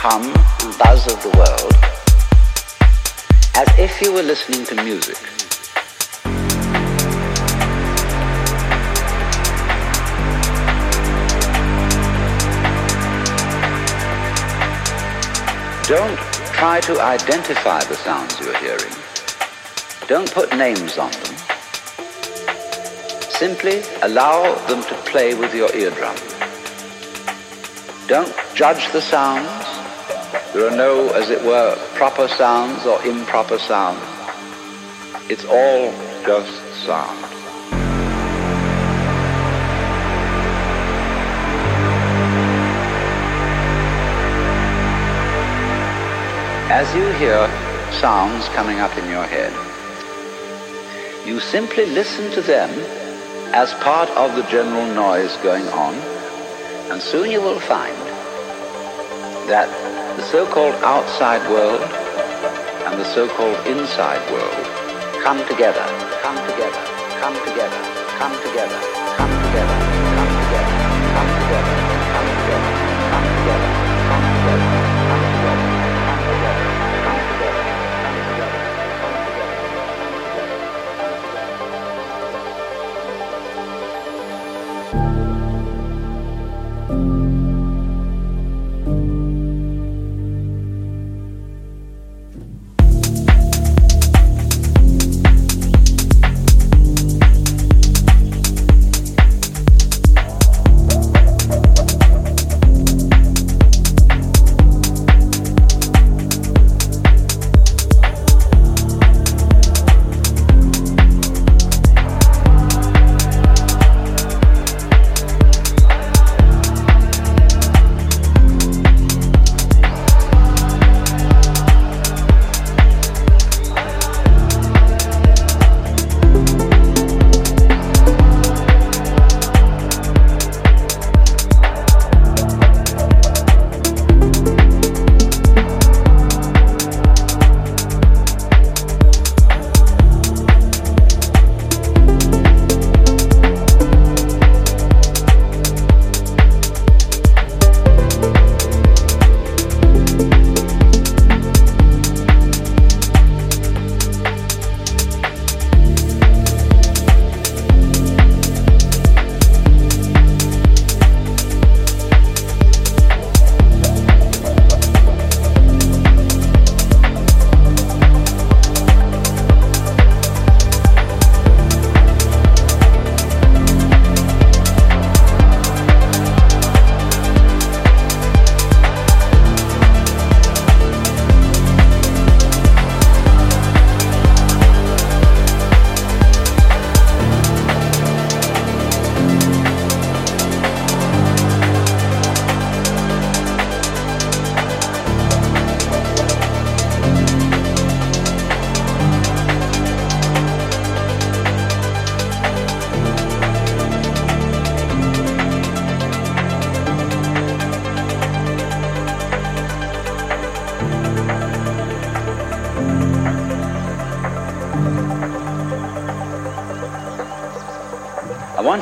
hum 0.00 0.22
and 0.22 0.78
buzz 0.78 1.12
of 1.12 1.20
the 1.24 1.36
world 1.36 1.74
as 3.56 3.68
if 3.76 4.00
you 4.00 4.12
were 4.12 4.22
listening 4.22 4.64
to 4.64 4.76
music. 4.84 5.18
Don't 15.88 16.18
try 16.54 16.78
to 16.82 17.00
identify 17.00 17.82
the 17.82 17.96
sounds 17.96 18.38
you're 18.38 18.56
hearing. 18.58 18.94
Don't 20.06 20.32
put 20.32 20.56
names 20.56 20.96
on 20.96 21.10
them. 21.10 21.34
Simply 23.30 23.82
allow 24.02 24.54
them 24.68 24.84
to 24.84 24.94
play 25.10 25.34
with 25.34 25.52
your 25.52 25.74
eardrum. 25.74 26.14
Don't 28.06 28.32
judge 28.54 28.92
the 28.92 29.00
sounds. 29.00 29.67
There 30.58 30.66
are 30.66 30.76
no, 30.76 31.08
as 31.10 31.30
it 31.30 31.40
were, 31.44 31.76
proper 31.94 32.26
sounds 32.26 32.84
or 32.84 33.00
improper 33.06 33.60
sounds. 33.60 34.02
It's 35.30 35.44
all 35.44 35.92
just 36.26 36.52
sound. 36.84 37.16
As 46.72 46.92
you 46.92 47.06
hear 47.12 47.46
sounds 47.92 48.48
coming 48.48 48.80
up 48.80 48.98
in 48.98 49.08
your 49.08 49.26
head, 49.26 49.52
you 51.24 51.38
simply 51.38 51.86
listen 51.86 52.32
to 52.32 52.40
them 52.40 52.70
as 53.54 53.72
part 53.74 54.10
of 54.10 54.34
the 54.34 54.42
general 54.50 54.92
noise 54.92 55.36
going 55.36 55.68
on, 55.68 55.94
and 56.90 57.00
soon 57.00 57.30
you 57.30 57.40
will 57.40 57.60
find 57.60 57.96
that 59.48 59.87
the 60.18 60.24
so-called 60.24 60.74
outside 60.82 61.40
world 61.48 61.80
and 61.80 63.00
the 63.00 63.04
so-called 63.04 63.54
inside 63.68 64.20
world 64.32 64.52
come 65.22 65.38
together, 65.46 65.84
come 66.22 66.34
together, 66.50 66.82
come 67.20 67.34
together, 67.46 67.78
come 68.18 68.34
together, 68.44 68.80
come 69.16 69.44
together, 69.44 69.87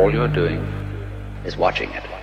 All 0.00 0.10
you're 0.10 0.28
doing 0.28 0.60
is 1.44 1.58
watching 1.58 1.90
it. 1.90 2.19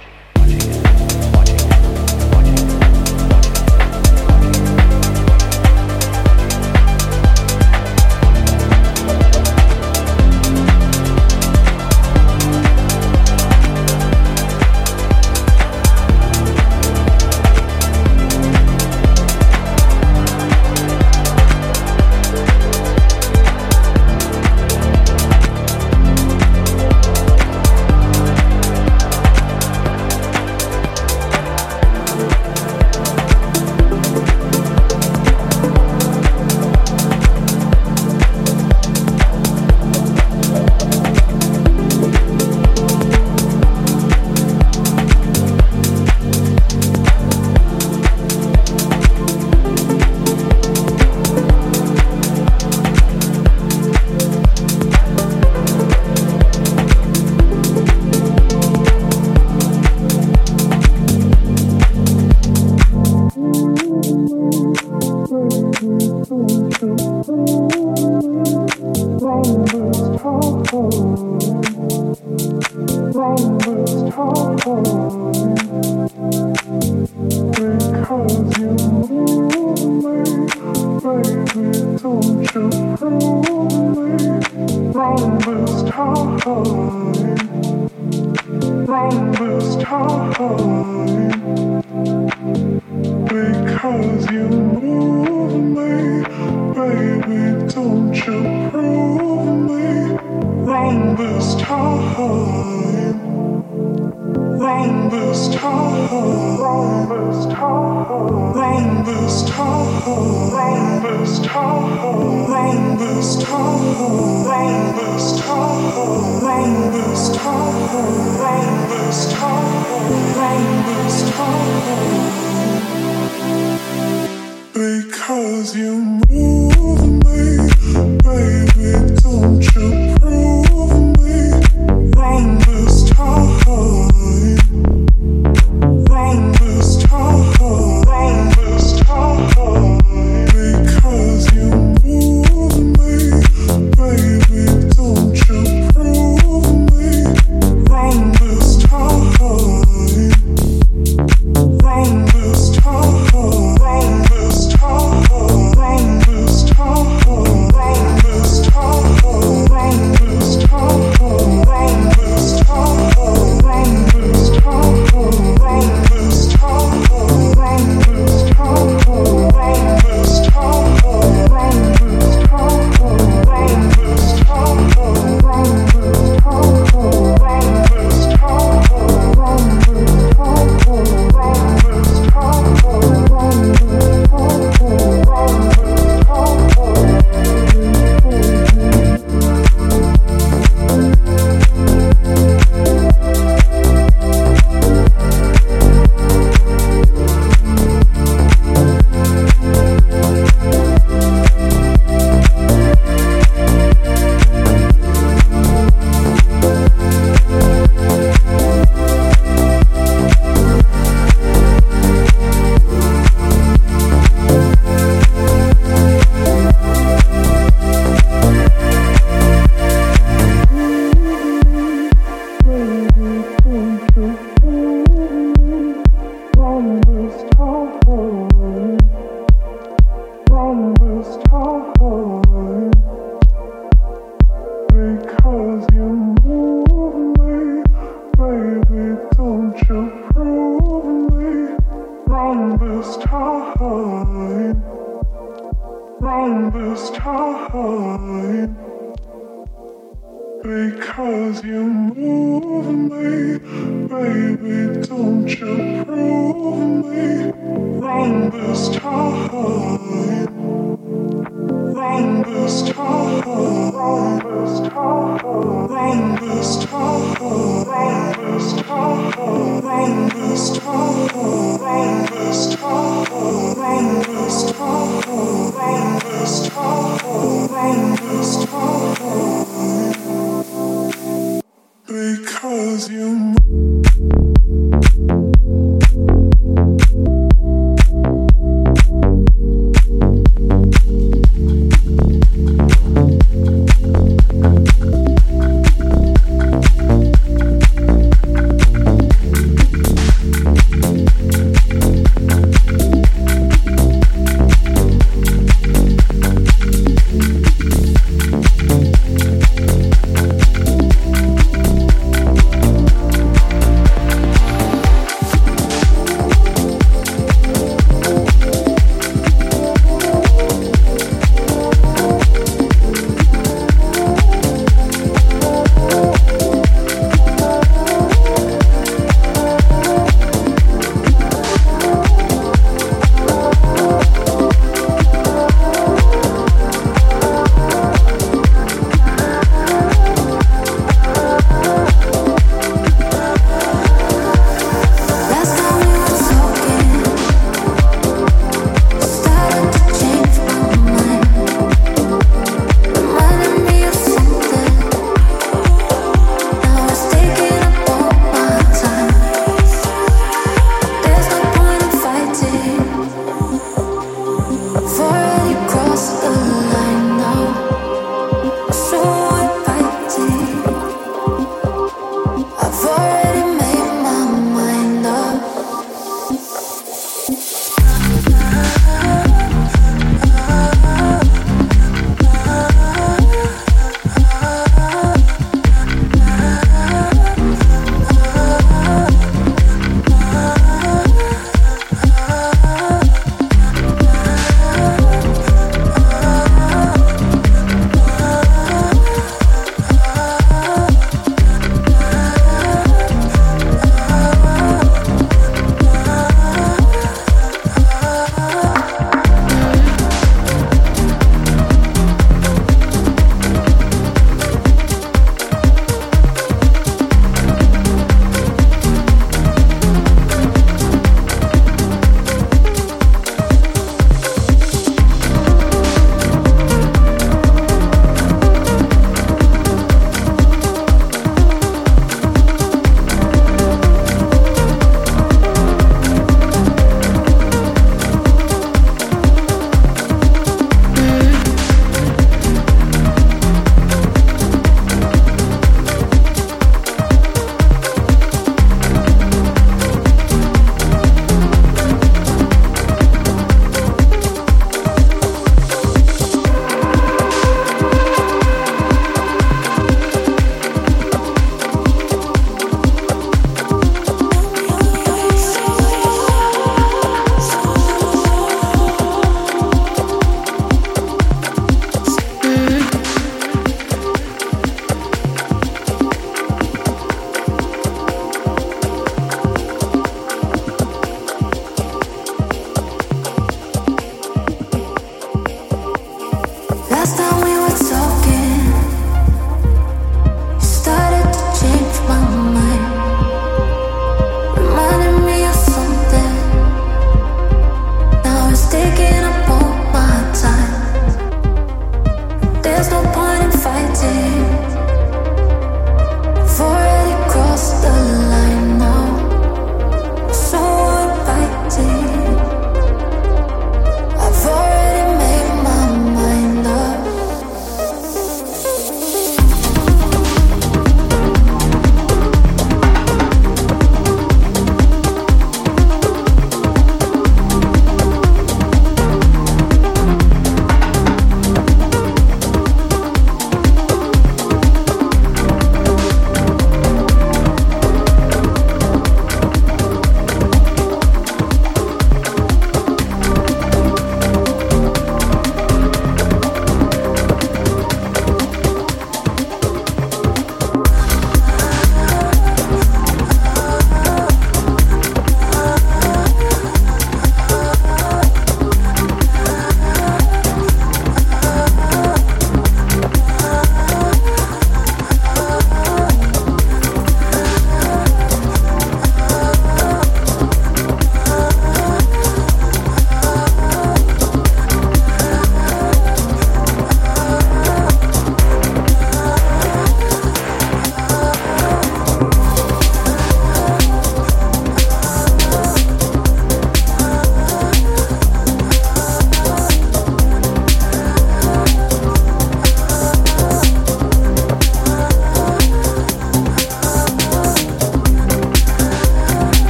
Oh 107.60 108.54
rain 108.54 109.04
this 109.04 109.42
time, 109.50 110.54
rain 110.54 111.02
this 111.02 111.40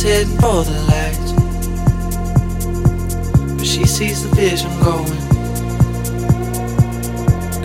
She's 0.00 0.32
for 0.40 0.64
the 0.64 0.80
lights. 0.88 1.32
But 3.58 3.66
she 3.66 3.84
sees 3.84 4.22
the 4.22 4.30
vision 4.34 4.70
going. 4.80 5.20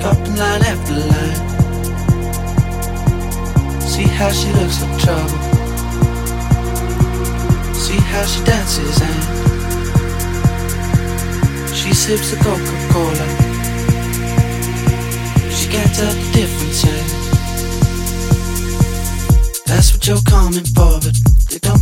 Cupping 0.01 0.35
line 0.35 0.63
after 0.63 0.95
line. 0.95 1.39
See 3.79 4.03
how 4.03 4.31
she 4.31 4.51
looks 4.51 4.81
like 4.83 4.99
trouble. 4.99 5.39
See 7.73 8.01
how 8.11 8.25
she 8.25 8.43
dances 8.43 8.99
and 9.01 9.23
she 11.73 11.93
sips 11.93 12.31
the 12.31 12.37
Coca-Cola. 12.43 13.27
She 15.51 15.69
can't 15.69 15.95
tell 15.95 16.11
the 16.11 16.31
difference. 16.33 16.83
That's 19.65 19.93
what 19.93 20.05
you're 20.05 20.21
coming 20.23 20.65
for, 20.65 20.99
but 20.99 21.24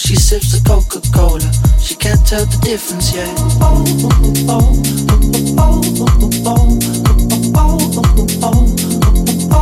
She 0.00 0.16
sips 0.16 0.52
the 0.52 0.60
Coca-Cola. 0.66 1.52
She 1.78 1.94
can't 1.94 2.26
tell 2.26 2.46
the 2.46 2.56
difference 2.64 3.14
yet. 3.14 3.28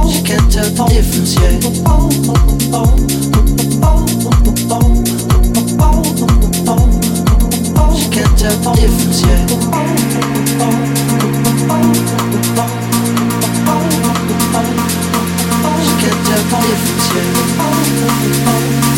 She 0.08 0.22
can't 0.22 0.50
tell 0.52 0.70
the 0.70 0.84
difference 0.94 1.34
yet. 1.34 1.62
She 7.98 8.08
can't 8.14 8.38
tell 8.38 8.38
the 8.38 8.38
difference 8.38 8.38
yet. 8.38 8.38
She 8.38 8.38
can't 8.38 8.38
tell 8.38 8.54
the 8.62 8.70
difference 8.78 9.20
yet. 9.26 9.42
She 15.82 15.94
can't 15.98 16.22
tell 16.26 16.40
the 16.46 16.58
difference 16.62 17.08
yet. 18.92 18.97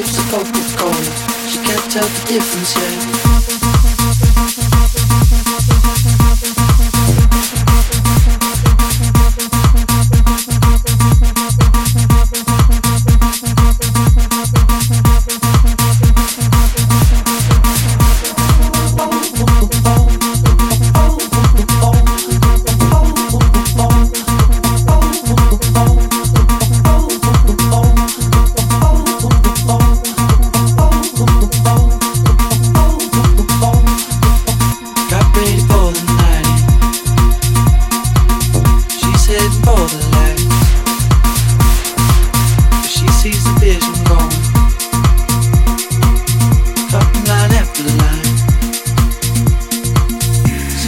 She 0.00 0.06
sips 0.06 0.16
the 0.16 0.30
Coca-Cola. 0.30 1.04
She 1.46 1.58
can't 1.58 1.92
tell 1.92 2.08
the 2.08 2.24
difference 2.26 2.74
yet. 2.74 3.59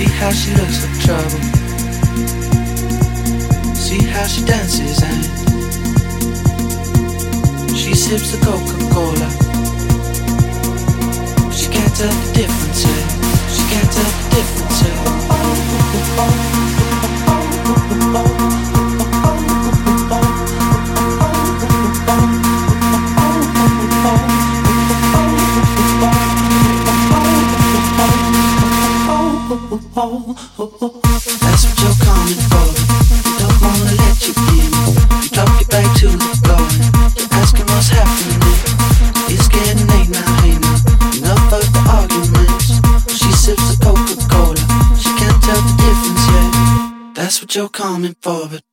See 0.02 0.10
how 0.14 0.32
she 0.32 0.50
looks 0.54 0.84
like 0.84 1.00
trouble. 1.00 1.40
See 3.72 4.04
how 4.04 4.26
she 4.26 4.44
dances 4.44 5.00
and 5.00 5.24
she 7.76 7.94
sips 7.94 8.32
the 8.32 8.38
Coca-Cola. 8.44 9.30
She 11.52 11.68
can't 11.70 11.94
tell 11.94 12.10
the 12.10 12.32
difference. 12.34 12.82
She 13.54 13.62
can't 13.70 13.92
tell 13.92 14.02
the 14.02 14.28
difference. 14.34 14.82
That's 30.02 30.10
what 30.10 31.78
you're 31.78 31.94
coming 32.02 32.42
for. 32.50 32.66
Don't 33.38 33.58
wanna 33.62 33.94
let 34.02 34.18
you 34.26 34.34
in. 34.50 34.66
You 35.22 35.28
drop 35.30 35.46
your 35.60 35.68
back 35.70 35.86
to 36.00 36.08
the 36.08 36.30
floor 36.42 36.66
you're 37.14 37.30
asking 37.38 37.66
what's 37.66 37.88
happening. 37.88 38.42
It's 39.30 39.46
getting 39.46 39.86
late 39.86 40.10
now, 40.10 40.26
hey 40.42 40.58
now. 40.58 40.74
Enough 41.14 41.52
of 41.52 41.62
the 41.70 41.82
arguments. 41.88 42.82
She 43.14 43.30
sips 43.30 43.76
the 43.76 43.84
Coca-Cola. 43.84 44.58
She 44.98 45.10
can't 45.14 45.40
tell 45.40 45.62
the 45.62 45.74
difference 45.78 46.26
yet. 46.34 47.14
That's 47.14 47.40
what 47.40 47.54
you're 47.54 47.68
coming 47.68 48.16
for, 48.20 48.48
but 48.48 48.71